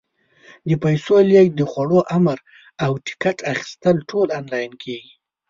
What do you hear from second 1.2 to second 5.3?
لېږد، د خوړو امر، او ټکټ اخیستل ټول آنلاین کېږي.